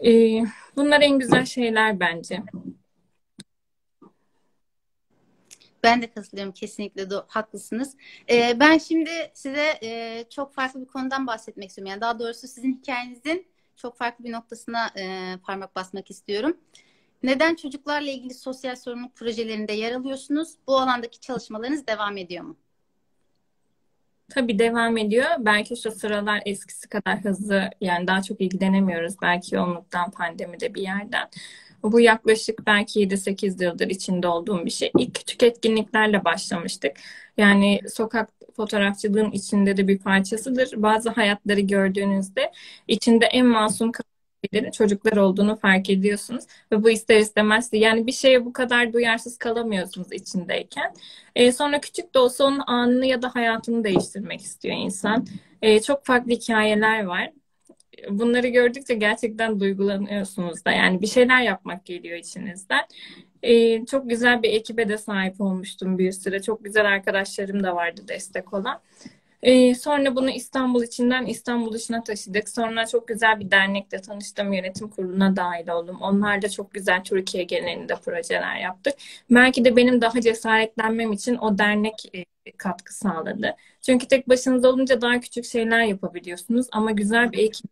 Ee, 0.06 0.44
bunlar 0.76 1.02
en 1.02 1.20
güzel 1.20 1.46
şeyler 1.46 2.00
bence. 2.00 2.44
Ben 5.84 6.02
de 6.02 6.12
katılıyorum 6.12 6.54
kesinlikle 6.54 7.10
de 7.10 7.16
haklısınız. 7.28 7.98
Ee, 8.30 8.60
ben 8.60 8.78
şimdi 8.78 9.10
size 9.34 9.80
e, 9.84 10.24
çok 10.30 10.54
farklı 10.54 10.82
bir 10.82 10.88
konudan 10.88 11.28
bahsetmek 11.28 11.70
istiyorum. 11.70 11.92
Yani 11.92 12.02
daha 12.02 12.20
doğrusu 12.20 12.48
sizin 12.48 12.78
hikayenizin 12.82 13.48
çok 13.80 13.98
farklı 13.98 14.26
bir 14.26 14.32
noktasına 14.32 14.90
e, 14.98 15.36
parmak 15.44 15.76
basmak 15.76 16.12
istiyorum. 16.12 16.58
Neden 17.24 17.56
çocuklarla 17.56 18.10
ilgili 18.10 18.34
sosyal 18.34 18.76
sorumluluk 18.76 19.16
projelerinde 19.16 19.74
yer 19.74 19.92
alıyorsunuz? 19.92 20.54
Bu 20.68 20.78
alandaki 20.78 21.20
çalışmalarınız 21.20 21.88
devam 21.88 22.18
ediyor 22.18 22.44
mu? 22.44 22.58
Tabii 24.30 24.60
devam 24.60 24.98
ediyor. 24.98 25.26
Belki 25.40 25.78
şu 25.78 25.92
sıralar 25.92 26.42
eskisi 26.46 26.90
kadar 26.90 27.20
hızlı 27.20 27.70
yani 27.82 28.08
daha 28.08 28.22
çok 28.22 28.42
ilgilenemiyoruz. 28.42 29.16
Belki 29.22 29.56
yoğunluktan, 29.56 30.12
pandemide 30.12 30.76
bir 30.76 30.82
yerden. 30.82 31.30
Bu 31.84 32.00
yaklaşık 32.00 32.66
belki 32.68 33.00
7-8 33.00 33.64
yıldır 33.64 33.88
içinde 33.88 34.28
olduğum 34.28 34.66
bir 34.66 34.70
şey. 34.70 34.92
İlk 34.98 35.16
küçük 35.16 35.44
etkinliklerle 35.44 36.26
başlamıştık. 36.26 36.92
Yani 37.38 37.82
sokak 37.90 38.30
fotoğrafçılığın 38.60 39.32
içinde 39.32 39.78
de 39.78 39.88
bir 39.88 40.00
parçasıdır. 40.00 40.72
Bazı 40.76 41.10
hayatları 41.10 41.60
gördüğünüzde 41.60 42.52
içinde 42.88 43.26
en 43.26 43.46
masum 43.46 43.92
şeylerin 44.46 44.72
çocuklar 44.72 45.18
olduğunu 45.18 45.56
fark 45.56 45.90
ediyorsunuz 45.90 46.44
ve 46.72 46.84
bu 46.84 46.90
ister 46.90 47.20
istemez 47.20 47.70
yani 47.74 48.08
bir 48.08 48.12
şeye 48.12 48.46
bu 48.46 48.54
kadar 48.54 48.94
duyarsız 48.94 49.38
kalamıyorsunuz 49.38 50.08
içindeyken. 50.12 50.94
E, 51.36 51.52
sonra 51.52 51.82
küçük 51.82 52.16
de 52.16 52.20
olsa 52.20 52.44
onun 52.44 52.62
anını 52.68 53.06
ya 53.06 53.22
da 53.22 53.36
hayatını 53.36 53.84
değiştirmek 53.84 54.42
istiyor 54.42 54.76
insan. 54.78 55.28
E, 55.62 55.82
çok 55.82 56.06
farklı 56.06 56.32
hikayeler 56.32 57.04
var. 57.04 57.32
Bunları 58.10 58.48
gördükçe 58.48 58.94
gerçekten 58.94 59.60
duygulanıyorsunuz 59.60 60.66
da 60.66 60.72
yani 60.72 61.02
bir 61.02 61.08
şeyler 61.08 61.42
yapmak 61.42 61.86
geliyor 61.86 62.18
içinizden. 62.18 62.86
Ee, 63.44 63.86
çok 63.86 64.10
güzel 64.10 64.44
bir 64.44 64.50
ekibe 64.54 64.90
de 64.90 64.98
sahip 64.98 65.42
olmuştum 65.42 65.98
bir 65.98 66.12
süre. 66.12 66.42
Çok 66.42 66.64
güzel 66.64 66.86
arkadaşlarım 66.86 67.64
da 67.64 67.76
vardı 67.76 68.02
destek 68.08 68.54
olan. 68.54 68.82
Ee, 69.44 69.76
sonra 69.76 70.16
bunu 70.16 70.30
İstanbul 70.30 70.84
içinden 70.84 71.26
İstanbul 71.26 71.74
dışına 71.74 72.04
taşıdık. 72.04 72.50
Sonra 72.50 72.86
çok 72.88 73.08
güzel 73.08 73.40
bir 73.40 73.52
dernekle 73.52 74.02
tanıştım. 74.02 74.54
Yönetim 74.54 74.90
kuruluna 74.90 75.36
dahil 75.36 75.70
oldum. 75.70 75.98
Onlar 76.02 76.42
da 76.42 76.50
çok 76.50 76.74
güzel 76.74 77.04
Türkiye 77.04 77.44
genelinde 77.44 77.96
projeler 77.96 78.56
yaptık. 78.58 78.94
Belki 79.30 79.66
de 79.66 79.76
benim 79.76 80.02
daha 80.02 80.22
cesaretlenmem 80.22 81.12
için 81.12 81.36
o 81.38 81.58
dernek 81.58 82.16
e, 82.16 82.26
katkı 82.58 82.96
sağladı. 82.96 83.56
Çünkü 83.82 84.08
tek 84.08 84.30
başınıza 84.30 84.70
olunca 84.70 85.02
daha 85.02 85.20
küçük 85.20 85.46
şeyler 85.46 85.84
yapabiliyorsunuz. 85.84 86.68
Ama 86.72 86.92
güzel 86.92 87.32
bir 87.32 87.38
ekip, 87.38 87.66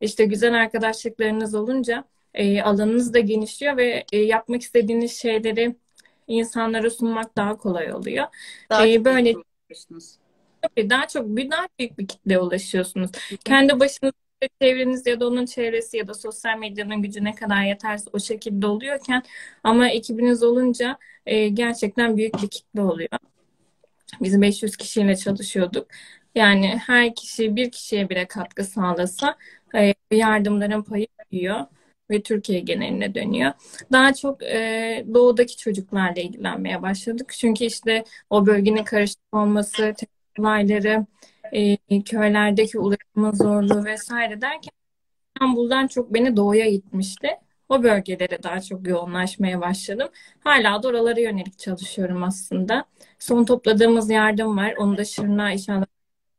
işte 0.00 0.24
güzel 0.24 0.54
arkadaşlıklarınız 0.54 1.54
olunca 1.54 2.04
e, 2.34 2.62
alanınız 2.62 3.14
da 3.14 3.20
genişliyor 3.20 3.76
ve 3.76 4.04
e, 4.12 4.18
yapmak 4.18 4.62
istediğiniz 4.62 5.12
şeyleri 5.18 5.76
insanlara 6.26 6.90
sunmak 6.90 7.36
daha 7.36 7.56
kolay 7.56 7.92
oluyor. 7.92 8.26
Daha 8.70 8.86
e, 8.86 9.04
böyle 9.04 9.34
tabii 10.62 10.90
daha 10.90 11.08
çok 11.08 11.26
bir 11.26 11.50
daha 11.50 11.66
büyük 11.78 11.98
bir 11.98 12.08
kitleye 12.08 12.38
ulaşıyorsunuz. 12.38 13.10
Kendi 13.44 13.80
başınıza 13.80 14.12
çevreniz 14.60 15.06
ya 15.06 15.20
da 15.20 15.28
onun 15.28 15.46
çevresi 15.46 15.96
ya 15.96 16.08
da 16.08 16.14
sosyal 16.14 16.58
medyanın 16.58 17.02
gücü 17.02 17.24
ne 17.24 17.34
kadar 17.34 17.64
yeterse 17.64 18.10
o 18.12 18.20
şekilde 18.20 18.66
oluyorken 18.66 19.22
ama 19.64 19.88
ekibiniz 19.88 20.42
olunca 20.42 20.98
e, 21.26 21.48
gerçekten 21.48 22.16
büyük 22.16 22.42
bir 22.42 22.48
kitle 22.48 22.82
oluyor. 22.82 23.10
Biz 24.20 24.40
500 24.40 24.76
kişiyle 24.76 25.16
çalışıyorduk. 25.16 25.86
Yani 26.34 26.80
her 26.86 27.14
kişi 27.14 27.56
bir 27.56 27.70
kişiye 27.70 28.08
bile 28.08 28.26
katkı 28.26 28.64
sağlasa 28.64 29.36
e, 29.74 29.94
yardımların 30.10 30.82
payı 30.82 31.06
büyüyor 31.32 31.66
ve 32.10 32.22
Türkiye 32.22 32.60
geneline 32.60 33.14
dönüyor. 33.14 33.52
Daha 33.92 34.14
çok 34.14 34.42
e, 34.42 35.04
doğudaki 35.14 35.56
çocuklarla 35.56 36.20
ilgilenmeye 36.22 36.82
başladık. 36.82 37.32
Çünkü 37.38 37.64
işte 37.64 38.04
o 38.30 38.46
bölgenin 38.46 38.84
karışık 38.84 39.20
olması, 39.32 39.94
olayları, 40.38 41.06
e, 41.52 42.02
köylerdeki 42.02 42.78
ulaşımın 42.78 43.32
zorluğu 43.32 43.84
vesaire 43.84 44.40
derken 44.40 44.70
İstanbul'dan 45.36 45.86
çok 45.86 46.14
beni 46.14 46.36
doğuya 46.36 46.70
gitmişti. 46.70 47.28
O 47.68 47.82
bölgelere 47.82 48.42
daha 48.42 48.60
çok 48.60 48.88
yoğunlaşmaya 48.88 49.60
başladım. 49.60 50.08
Hala 50.40 50.82
da 50.82 50.88
oralara 50.88 51.20
yönelik 51.20 51.58
çalışıyorum 51.58 52.22
aslında. 52.22 52.84
Son 53.18 53.44
topladığımız 53.44 54.10
yardım 54.10 54.56
var. 54.56 54.74
Onu 54.78 54.96
da 54.96 55.04
Şırnağa 55.04 55.50
inşallah 55.50 55.86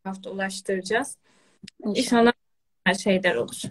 hafta 0.03 0.29
ulaştıracağız. 0.29 1.17
İnşallah, 1.85 2.33
inşallah 2.85 2.99
şeyler 3.03 3.35
olur. 3.35 3.61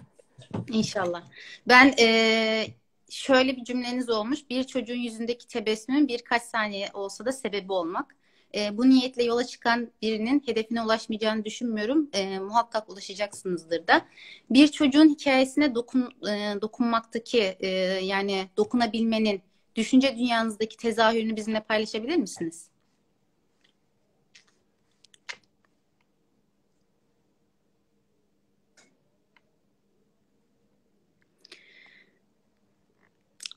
İnşallah. 0.67 1.23
Ben 1.67 1.93
e, 1.99 2.67
şöyle 3.09 3.57
bir 3.57 3.63
cümleniz 3.63 4.09
olmuş. 4.09 4.49
Bir 4.49 4.63
çocuğun 4.63 4.95
yüzündeki 4.95 5.47
tebessümün 5.47 6.07
birkaç 6.07 6.43
saniye 6.43 6.89
olsa 6.93 7.25
da 7.25 7.31
sebebi 7.31 7.71
olmak. 7.71 8.15
E, 8.55 8.77
bu 8.77 8.89
niyetle 8.89 9.23
yola 9.23 9.43
çıkan 9.45 9.91
birinin 10.01 10.43
hedefine 10.45 10.81
ulaşmayacağını 10.83 11.45
düşünmüyorum. 11.45 12.09
E, 12.13 12.39
muhakkak 12.39 12.89
ulaşacaksınızdır 12.89 13.87
da. 13.87 14.05
Bir 14.49 14.67
çocuğun 14.67 15.09
hikayesine 15.09 15.75
dokun, 15.75 16.11
e, 16.29 16.61
dokunmaktaki 16.61 17.41
e, 17.59 17.67
yani 18.03 18.49
dokunabilmenin 18.57 19.41
düşünce 19.75 20.17
dünyanızdaki 20.17 20.77
tezahürünü 20.77 21.35
bizimle 21.35 21.59
paylaşabilir 21.63 22.17
misiniz? 22.17 22.70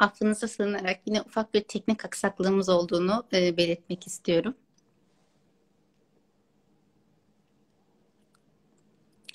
Affınıza 0.04 0.48
sığınarak 0.48 1.00
yine 1.06 1.22
ufak 1.22 1.54
bir 1.54 1.60
teknik 1.60 2.04
aksaklığımız 2.04 2.68
olduğunu 2.68 3.24
e, 3.32 3.56
belirtmek 3.56 4.06
istiyorum. 4.06 4.54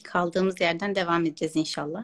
Kaldığımız 0.04 0.62
yerden 0.62 0.96
devam 0.96 1.26
edeceğiz 1.26 1.56
inşallah. 1.56 2.04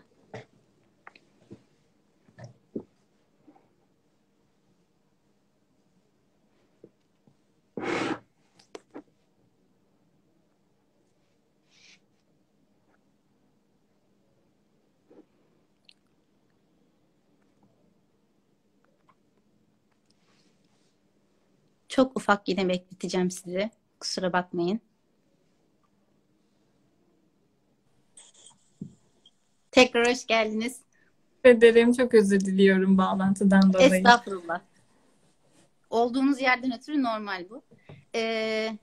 Çok 21.95 22.17
ufak 22.17 22.47
yine 22.47 22.69
bekleteceğim 22.69 23.31
sizi. 23.31 23.69
Kusura 23.99 24.33
bakmayın. 24.33 24.79
Tekrar 29.71 30.11
hoş 30.11 30.27
geldiniz. 30.27 30.79
ederim. 31.43 31.93
Çok 31.93 32.13
özür 32.13 32.39
diliyorum 32.39 32.97
bağlantıdan 32.97 33.73
dolayı. 33.73 33.93
Estağfurullah. 33.93 34.61
Olduğunuz 35.89 36.41
yerden 36.41 36.77
ötürü 36.77 37.03
normal 37.03 37.49
bu. 37.49 37.61
Ee, 38.15 38.77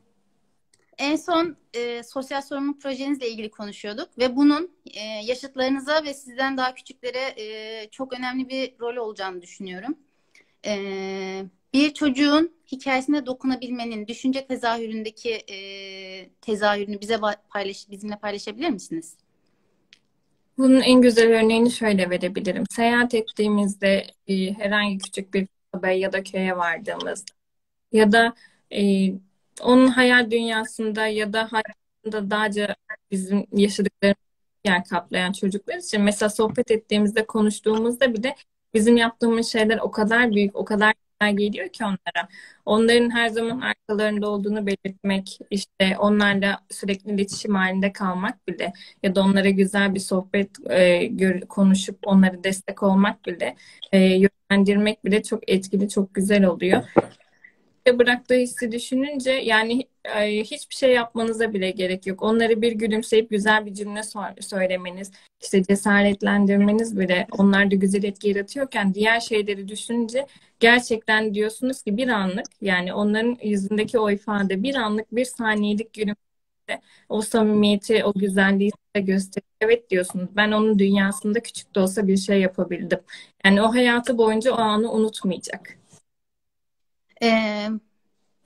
en 0.99 1.17
son 1.17 1.57
e, 1.75 2.03
sosyal 2.03 2.43
sorumluluk 2.43 2.81
projenizle 2.81 3.31
ilgili 3.31 3.51
konuşuyorduk 3.51 4.19
ve 4.19 4.37
bunun 4.37 4.71
e, 4.95 5.01
yaşıtlarınıza 5.01 6.05
ve 6.05 6.15
sizden 6.15 6.57
daha 6.57 6.75
küçüklere 6.75 7.35
e, 7.37 7.89
çok 7.91 8.13
önemli 8.13 8.49
bir 8.49 8.75
rol 8.81 8.97
olacağını 8.97 9.43
düşünüyorum. 9.43 9.99
E, 10.67 11.45
bir 11.75 11.95
çocuğun 11.95 12.53
hikayesine 12.73 13.27
dokunabilmenin 13.27 14.07
düşünce 14.07 14.47
tezahüründeki 14.47 15.31
e, 15.31 15.57
tezahürünü 16.41 17.01
bize 17.01 17.19
paylaş, 17.51 17.91
bizimle 17.91 18.17
paylaşabilir 18.17 18.71
misiniz? 18.71 19.17
Bunun 20.59 20.81
en 20.81 21.03
güzel 21.03 21.29
örneğini 21.29 21.71
şöyle 21.71 22.11
verebilirim. 22.11 22.65
Seyahat 22.71 23.15
ettiğimizde 23.15 24.07
e, 24.27 24.53
herhangi 24.53 24.99
küçük 24.99 25.35
bir 25.35 25.49
kasabaya 25.73 25.99
ya 25.99 26.13
da 26.13 26.23
köye 26.23 26.57
vardığımızda 26.57 27.33
ya 27.93 28.13
da 28.13 28.35
e, 28.75 29.13
onun 29.63 29.87
hayal 29.87 30.31
dünyasında 30.31 31.07
ya 31.07 31.33
da 31.33 31.49
hayatında 31.53 32.31
dağca 32.31 32.77
bizim 33.11 33.47
yaşadıklarımız 33.53 34.17
yer 34.65 34.85
kaplayan 34.85 35.33
çocuklar 35.33 35.75
için 35.77 36.03
mesela 36.03 36.31
sohbet 36.31 36.71
ettiğimizde 36.71 37.27
konuştuğumuzda 37.27 38.15
bile 38.15 38.37
bizim 38.75 38.97
yaptığımız 38.97 39.47
şeyler 39.53 39.79
o 39.79 39.91
kadar 39.91 40.33
büyük, 40.33 40.57
o 40.57 40.65
kadar 40.65 40.95
geliyor 41.31 41.69
ki 41.69 41.85
onlara. 41.85 42.29
Onların 42.67 43.11
her 43.11 43.29
zaman 43.29 43.61
arkalarında 43.61 44.31
olduğunu 44.31 44.67
belirtmek, 44.67 45.39
işte 45.51 45.97
onlarla 45.99 46.61
sürekli 46.71 47.11
iletişim 47.13 47.55
halinde 47.55 47.93
kalmak 47.93 48.49
bile 48.49 48.73
ya 49.03 49.15
da 49.15 49.23
onlara 49.23 49.49
güzel 49.51 49.95
bir 49.95 50.01
sohbet 50.01 50.51
e, 50.71 51.41
konuşup 51.49 51.99
onlara 52.05 52.45
destek 52.45 52.83
olmak 52.83 53.27
bile 53.27 53.57
e, 53.93 53.99
yönlendirmek 53.99 55.05
bile 55.05 55.23
çok 55.23 55.51
etkili, 55.51 55.89
çok 55.89 56.15
güzel 56.15 56.45
oluyor 56.45 56.83
bıraktığı 57.87 58.35
hissi 58.35 58.73
düşününce 58.73 59.31
yani 59.31 59.89
hiçbir 60.21 60.75
şey 60.75 60.93
yapmanıza 60.93 61.53
bile 61.53 61.71
gerek 61.71 62.07
yok. 62.07 62.23
Onları 62.23 62.63
bir 62.63 62.73
gülümseyip 62.73 63.31
güzel 63.31 63.67
bir 63.67 63.75
cümle 63.75 64.01
söylemeniz, 64.41 65.11
işte 65.43 65.63
cesaretlendirmeniz 65.63 66.99
bile 66.99 67.27
onlarda 67.39 67.75
güzel 67.75 68.03
etki 68.05 68.29
yaratıyorken 68.29 68.95
diğer 68.95 69.21
şeyleri 69.21 69.69
düşününce 69.69 70.27
gerçekten 70.61 71.35
diyorsunuz 71.35 71.83
ki 71.83 71.97
bir 71.97 72.09
anlık 72.09 72.47
yani 72.61 72.95
onların 72.95 73.39
yüzündeki 73.43 73.99
o 73.99 74.11
ifade 74.11 74.63
bir 74.63 74.75
anlık 74.75 75.17
bir 75.17 75.25
saniyelik 75.25 75.93
gülümsemede 75.93 76.83
o 77.09 77.23
samimiyeti, 77.23 78.05
o 78.05 78.13
güzelliği 78.13 78.71
size 78.71 79.07
gösteriyor. 79.07 79.53
Evet 79.61 79.91
diyorsunuz. 79.91 80.29
Ben 80.37 80.53
onun 80.53 80.79
dünyasında 80.79 81.41
küçük 81.43 81.75
de 81.75 81.81
olsa 81.81 82.07
bir 82.09 82.17
şey 82.17 82.41
yapabildim. 82.41 83.01
Yani 83.45 83.63
o 83.63 83.75
hayatı 83.75 84.19
boyunca 84.19 84.53
o 84.53 84.59
anı 84.59 84.93
unutmayacak. 84.93 85.82
Ee, 87.23 87.69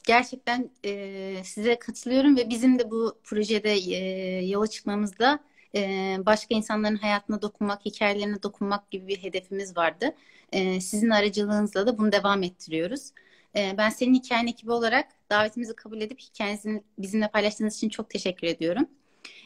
gerçekten 0.06 0.70
e, 0.84 1.44
size 1.44 1.78
katılıyorum 1.78 2.36
ve 2.36 2.50
bizim 2.50 2.78
de 2.78 2.90
bu 2.90 3.18
projede 3.24 3.72
e, 3.74 4.46
yola 4.46 4.66
çıkmamızda 4.66 5.40
e, 5.74 5.80
başka 6.26 6.54
insanların 6.54 6.96
hayatına 6.96 7.42
dokunmak, 7.42 7.84
hikayelerine 7.84 8.42
dokunmak 8.42 8.90
gibi 8.90 9.08
bir 9.08 9.22
hedefimiz 9.22 9.76
vardı. 9.76 10.14
E, 10.52 10.80
sizin 10.80 11.10
aracılığınızla 11.10 11.86
da 11.86 11.98
bunu 11.98 12.12
devam 12.12 12.42
ettiriyoruz. 12.42 13.10
E, 13.56 13.74
ben 13.78 13.90
senin 13.90 14.14
hikayen 14.14 14.46
ekibi 14.46 14.72
olarak 14.72 15.06
davetimizi 15.30 15.76
kabul 15.76 16.00
edip 16.00 16.20
hikayenizi 16.20 16.82
bizimle 16.98 17.28
paylaştığınız 17.28 17.76
için 17.76 17.88
çok 17.88 18.10
teşekkür 18.10 18.46
ediyorum. 18.46 18.86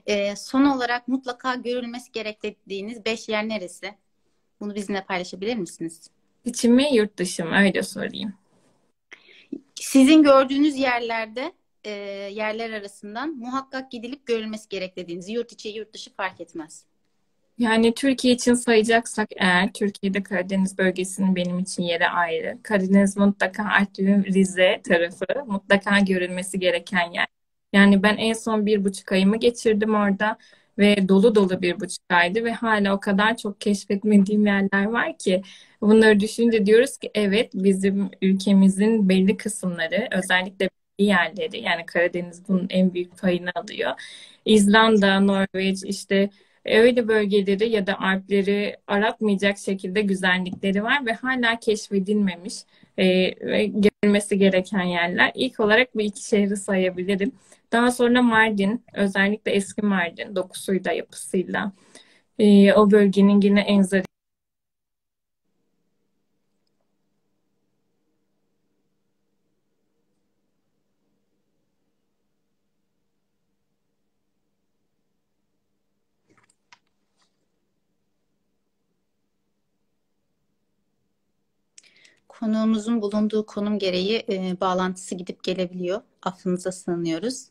E, 0.06 0.36
son 0.36 0.64
olarak 0.64 1.08
mutlaka 1.08 1.54
görülmesi 1.54 2.12
gerektiğiniz 2.12 3.04
beş 3.04 3.28
yer 3.28 3.48
neresi? 3.48 3.94
Bunu 4.60 4.74
bizimle 4.74 5.04
paylaşabilir 5.04 5.56
misiniz? 5.56 6.10
İçim 6.44 6.74
mi 6.74 6.94
yurt 6.94 7.16
dışı 7.16 7.44
mı 7.44 7.56
öyle 7.56 7.82
sorayım. 7.82 8.39
Sizin 9.80 10.22
gördüğünüz 10.22 10.76
yerlerde 10.76 11.52
e, 11.84 11.90
yerler 12.32 12.70
arasından 12.70 13.36
muhakkak 13.36 13.90
gidilip 13.90 14.26
görülmesi 14.26 14.68
gerek 14.68 14.96
dediğiniz 14.96 15.28
yurt 15.28 15.52
içi 15.52 15.68
yurt 15.68 15.94
dışı 15.94 16.14
fark 16.14 16.40
etmez. 16.40 16.84
Yani 17.58 17.94
Türkiye 17.94 18.34
için 18.34 18.54
sayacaksak 18.54 19.28
eğer 19.36 19.72
Türkiye'de 19.72 20.22
Karadeniz 20.22 20.78
bölgesinin 20.78 21.36
benim 21.36 21.58
için 21.58 21.82
yeri 21.82 22.08
ayrı. 22.08 22.58
Karadeniz 22.62 23.16
mutlaka 23.16 23.64
Artvin, 23.64 24.24
Rize 24.24 24.80
tarafı 24.84 25.24
mutlaka 25.46 25.98
görülmesi 25.98 26.58
gereken 26.58 27.12
yer. 27.12 27.26
Yani 27.72 28.02
ben 28.02 28.16
en 28.16 28.32
son 28.32 28.66
bir 28.66 28.84
buçuk 28.84 29.12
ayımı 29.12 29.36
geçirdim 29.36 29.94
orada 29.94 30.38
ve 30.78 31.08
dolu 31.08 31.34
dolu 31.34 31.62
bir 31.62 31.80
buçuk 31.80 32.04
aydı 32.10 32.44
ve 32.44 32.52
hala 32.52 32.94
o 32.94 33.00
kadar 33.00 33.36
çok 33.36 33.60
keşfetmediğim 33.60 34.46
yerler 34.46 34.84
var 34.84 35.18
ki 35.18 35.42
bunları 35.80 36.20
düşünce 36.20 36.66
diyoruz 36.66 36.98
ki 36.98 37.10
evet 37.14 37.50
bizim 37.54 38.10
ülkemizin 38.22 39.08
belli 39.08 39.36
kısımları 39.36 40.08
özellikle 40.12 40.70
yerleri 40.98 41.60
yani 41.60 41.86
Karadeniz 41.86 42.48
bunun 42.48 42.66
en 42.70 42.94
büyük 42.94 43.18
payını 43.18 43.50
alıyor. 43.54 43.90
İzlanda, 44.44 45.20
Norveç 45.20 45.82
işte 45.84 46.30
öyle 46.64 47.08
bölgeleri 47.08 47.70
ya 47.70 47.86
da 47.86 48.00
Alpleri 48.00 48.76
aratmayacak 48.86 49.58
şekilde 49.58 50.02
güzellikleri 50.02 50.82
var 50.84 51.06
ve 51.06 51.12
hala 51.12 51.58
keşfedilmemiş 51.60 52.54
e, 52.98 53.06
ve 53.46 53.66
görülmesi 53.66 54.38
gereken 54.38 54.82
yerler. 54.82 55.32
İlk 55.34 55.60
olarak 55.60 55.94
bu 55.94 56.00
iki 56.00 56.24
şehri 56.28 56.56
sayabilirim. 56.56 57.32
Daha 57.72 57.90
sonra 57.90 58.22
Mardin, 58.22 58.84
özellikle 58.94 59.52
eski 59.52 59.82
Mardin 59.82 60.36
dokusuyla, 60.36 60.92
yapısıyla 60.92 61.72
e, 62.38 62.72
o 62.74 62.90
bölgenin 62.90 63.40
yine 63.40 63.60
en 63.60 63.82
zarif 63.82 64.09
Konuğumuzun 82.50 83.02
bulunduğu 83.02 83.46
konum 83.46 83.78
gereği 83.78 84.24
e, 84.28 84.60
bağlantısı 84.60 85.14
gidip 85.14 85.42
gelebiliyor. 85.42 86.00
Affınıza 86.22 86.72
sığınıyoruz. 86.72 87.46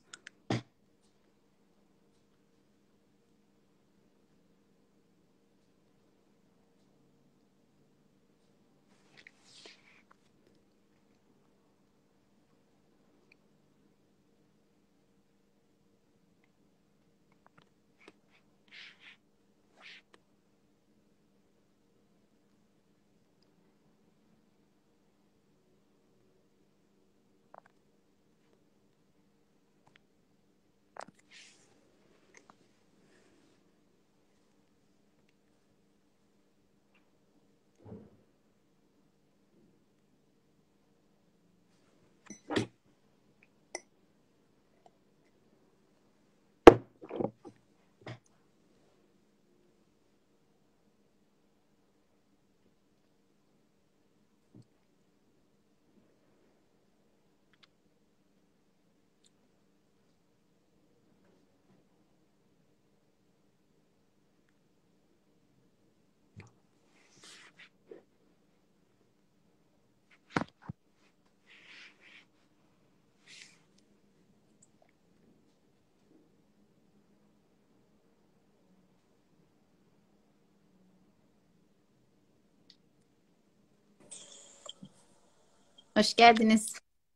Hoş 86.00 86.16
geldiniz. 86.16 86.74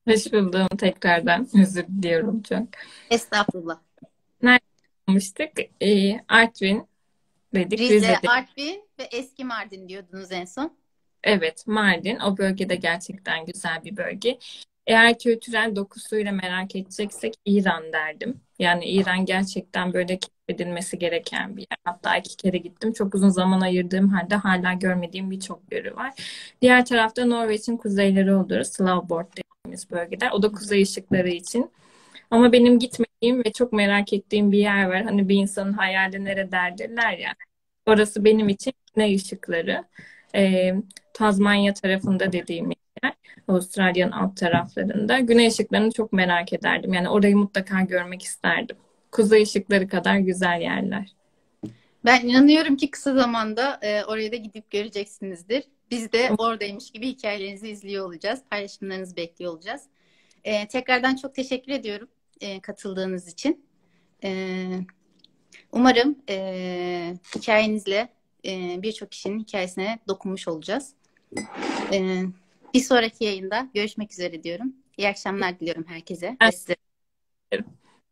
Hoş 0.07 0.33
buldum 0.33 0.67
tekrardan. 0.77 1.47
Özür 1.61 1.87
diliyorum 1.87 2.41
çok. 2.41 2.67
Estağfurullah. 3.09 3.79
Nerede 4.41 4.63
kalmıştık? 5.07 5.51
Ee, 5.81 6.19
Artvin 6.27 6.87
dedik. 7.53 7.79
Rize, 7.79 7.95
Rize'de. 7.95 8.29
Artvin 8.29 8.89
ve 8.99 9.03
eski 9.03 9.45
Mardin 9.45 9.89
diyordunuz 9.89 10.31
en 10.31 10.45
son. 10.45 10.77
Evet, 11.23 11.67
Mardin. 11.67 12.19
O 12.19 12.37
bölgede 12.37 12.75
gerçekten 12.75 13.45
güzel 13.45 13.83
bir 13.83 13.97
bölge. 13.97 14.39
Eğer 14.87 15.19
kültürel 15.19 15.75
dokusuyla 15.75 16.31
merak 16.31 16.75
edeceksek 16.75 17.33
İran 17.45 17.93
derdim. 17.93 18.41
Yani 18.59 18.85
İran 18.85 19.25
gerçekten 19.25 19.93
böyle 19.93 20.19
keşfedilmesi 20.47 20.99
gereken 20.99 21.57
bir 21.57 21.61
yer. 21.61 21.77
Hatta 21.83 22.17
iki 22.17 22.37
kere 22.37 22.57
gittim. 22.57 22.93
Çok 22.93 23.15
uzun 23.15 23.29
zaman 23.29 23.61
ayırdığım 23.61 24.09
halde 24.09 24.35
hala 24.35 24.73
görmediğim 24.73 25.31
birçok 25.31 25.61
yeri 25.71 25.95
var. 25.95 26.13
Diğer 26.61 26.85
tarafta 26.85 27.25
Norveç'in 27.25 27.77
kuzeyleri 27.77 28.33
olur. 28.33 28.63
Svalbard 28.63 29.27
dediğimiz 29.37 29.91
bölgeler. 29.91 30.31
O 30.31 30.43
da 30.43 30.51
kuzey 30.51 30.81
ışıkları 30.81 31.29
için. 31.29 31.71
Ama 32.31 32.51
benim 32.51 32.79
gitmediğim 32.79 33.45
ve 33.45 33.51
çok 33.51 33.73
merak 33.73 34.13
ettiğim 34.13 34.51
bir 34.51 34.57
yer 34.59 34.85
var. 34.85 35.03
Hani 35.03 35.29
bir 35.29 35.35
insanın 35.35 35.73
hayali 35.73 36.25
nerelerdirler 36.25 37.17
ya. 37.17 37.33
Orası 37.87 38.25
benim 38.25 38.49
için 38.49 38.73
güney 38.95 39.15
ışıkları. 39.15 39.83
Ee, 40.35 40.73
Tazmanya 41.13 41.73
tarafında 41.73 42.31
dediğim 42.31 42.69
yer. 42.69 43.13
Avustralya'nın 43.47 44.11
alt 44.11 44.37
taraflarında. 44.37 45.19
Güney 45.19 45.47
ışıklarını 45.47 45.91
çok 45.91 46.13
merak 46.13 46.53
ederdim. 46.53 46.93
Yani 46.93 47.09
orayı 47.09 47.37
mutlaka 47.37 47.81
görmek 47.81 48.21
isterdim. 48.23 48.77
Kuzey 49.13 49.43
ışıkları 49.43 49.87
kadar 49.87 50.17
güzel 50.17 50.61
yerler. 50.61 51.15
Ben 52.05 52.21
inanıyorum 52.21 52.77
ki 52.77 52.91
kısa 52.91 53.13
zamanda 53.13 53.79
e, 53.81 54.03
oraya 54.03 54.31
da 54.31 54.35
gidip 54.35 54.71
göreceksinizdir. 54.71 55.63
Biz 55.91 56.11
de 56.11 56.31
oradaymış 56.37 56.91
gibi 56.91 57.07
hikayelerinizi 57.07 57.69
izliyor 57.69 58.05
olacağız. 58.05 58.39
Paylaşımlarınızı 58.49 59.15
bekliyor 59.15 59.53
olacağız. 59.53 59.81
E, 60.43 60.67
tekrardan 60.67 61.15
çok 61.15 61.35
teşekkür 61.35 61.71
ediyorum 61.71 62.07
e, 62.41 62.59
katıldığınız 62.59 63.27
için. 63.27 63.65
E, 64.23 64.65
umarım 65.71 66.15
e, 66.29 67.13
hikayenizle 67.35 68.09
e, 68.45 68.81
birçok 68.81 69.11
kişinin 69.11 69.39
hikayesine 69.39 69.99
dokunmuş 70.07 70.47
olacağız. 70.47 70.93
E, 71.93 72.23
bir 72.73 72.81
sonraki 72.81 73.23
yayında 73.23 73.69
görüşmek 73.73 74.11
üzere 74.11 74.43
diyorum. 74.43 74.73
İyi 74.97 75.07
akşamlar 75.09 75.59
diliyorum 75.59 75.85
herkese 75.87 76.37
ve 76.41 76.51
size. 76.51 76.75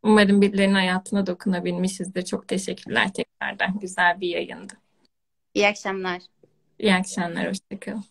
Umarım 0.04 0.42
birilerinin 0.42 0.74
hayatına 0.76 1.26
dokunabilmişizdir. 1.28 2.26
Çok 2.26 2.48
teşekkürler 2.48 3.14
tekrardan. 3.14 3.80
Güzel 3.80 4.22
bir 4.22 4.28
yayındı. 4.28 4.74
İyi 5.54 5.68
akşamlar. 5.68 6.22
İyi 6.80 6.94
akşamlar. 6.94 7.50
Hoşçakalın. 7.50 8.04